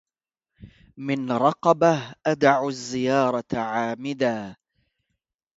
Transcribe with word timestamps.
من 0.97 1.31
رقبة 1.31 2.15
أدع 2.25 2.67
الزيارة 2.67 3.53
عامدا 3.53 4.55